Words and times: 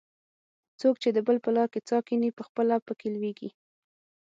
څوک 0.79 0.95
چې 1.03 1.09
د 1.13 1.17
بل 1.27 1.37
په 1.45 1.49
لار 1.55 1.67
کې 1.73 1.79
څا 1.87 1.97
کیني؛ 2.07 2.29
پخپله 2.39 2.75
په 2.87 2.93
کې 2.99 3.07
لوېږي. 3.15 3.49